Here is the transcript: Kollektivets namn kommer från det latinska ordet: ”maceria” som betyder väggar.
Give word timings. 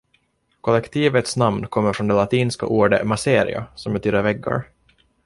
Kollektivets 0.61 1.37
namn 1.37 1.67
kommer 1.67 1.93
från 1.93 2.07
det 2.07 2.13
latinska 2.13 2.65
ordet: 2.65 3.07
”maceria” 3.07 3.65
som 3.75 3.93
betyder 3.93 4.21
väggar. 4.21 4.65